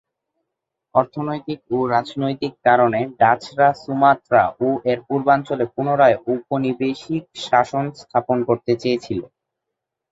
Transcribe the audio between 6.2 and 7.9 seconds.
ঔপনিবেশিক শাসন